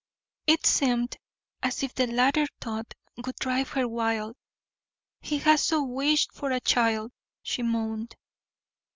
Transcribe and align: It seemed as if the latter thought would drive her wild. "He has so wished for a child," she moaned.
It 0.47 0.65
seemed 0.65 1.15
as 1.61 1.83
if 1.83 1.93
the 1.93 2.07
latter 2.07 2.47
thought 2.59 2.95
would 3.23 3.35
drive 3.35 3.69
her 3.69 3.87
wild. 3.87 4.35
"He 5.21 5.37
has 5.37 5.63
so 5.63 5.83
wished 5.83 6.31
for 6.33 6.49
a 6.49 6.59
child," 6.59 7.11
she 7.43 7.61
moaned. 7.61 8.15